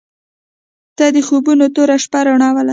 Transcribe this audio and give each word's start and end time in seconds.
•ته 0.97 1.05
د 1.15 1.17
خوبونو 1.27 1.65
توره 1.75 1.97
شپه 2.03 2.19
روڼولې. 2.25 2.69